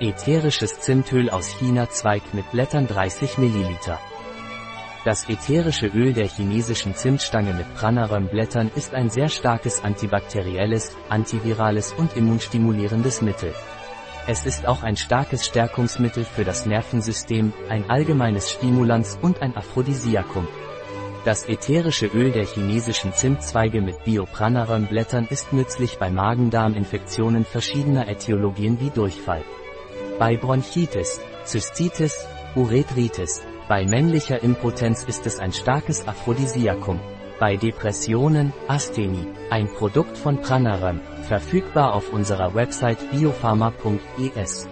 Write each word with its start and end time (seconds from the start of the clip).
Ätherisches 0.00 0.80
Zimtöl 0.80 1.30
aus 1.30 1.46
China 1.46 1.88
Zweig 1.88 2.22
mit 2.34 2.50
Blättern 2.50 2.88
30 2.88 3.38
ml. 3.38 3.76
Das 5.04 5.28
ätherische 5.28 5.86
Öl 5.86 6.12
der 6.12 6.26
chinesischen 6.26 6.96
Zimtstange 6.96 7.54
mit 7.54 7.72
Pranarum-Blättern 7.76 8.72
ist 8.74 8.92
ein 8.92 9.08
sehr 9.08 9.28
starkes 9.28 9.84
antibakterielles, 9.84 10.96
antivirales 11.08 11.92
und 11.92 12.16
immunstimulierendes 12.16 13.22
Mittel. 13.22 13.54
Es 14.26 14.46
ist 14.46 14.66
auch 14.66 14.82
ein 14.82 14.96
starkes 14.96 15.46
Stärkungsmittel 15.46 16.24
für 16.24 16.44
das 16.44 16.66
Nervensystem, 16.66 17.52
ein 17.68 17.88
allgemeines 17.88 18.50
Stimulans 18.50 19.16
und 19.22 19.42
ein 19.42 19.56
Aphrodisiakum. 19.56 20.48
Das 21.24 21.48
ätherische 21.48 22.06
Öl 22.06 22.32
der 22.32 22.46
chinesischen 22.46 23.12
Zimtzweige 23.12 23.80
mit 23.80 24.02
Biopranarum-Blättern 24.02 25.28
ist 25.30 25.52
nützlich 25.52 25.98
bei 25.98 26.10
Magen-Darm-Infektionen 26.10 27.44
verschiedener 27.44 28.08
Äthiologien 28.08 28.80
wie 28.80 28.90
Durchfall. 28.90 29.44
Bei 30.18 30.36
Bronchitis, 30.36 31.20
Zystitis, 31.44 32.24
Urethritis, 32.54 33.42
bei 33.68 33.84
männlicher 33.84 34.40
Impotenz 34.44 35.02
ist 35.02 35.26
es 35.26 35.40
ein 35.40 35.52
starkes 35.52 36.06
Aphrodisiakum. 36.06 37.00
Bei 37.40 37.56
Depressionen, 37.56 38.52
Asthenie, 38.68 39.26
ein 39.50 39.66
Produkt 39.66 40.16
von 40.16 40.40
Pranarum, 40.40 41.00
verfügbar 41.26 41.94
auf 41.94 42.12
unserer 42.12 42.54
Website 42.54 43.10
biopharma.es. 43.10 44.68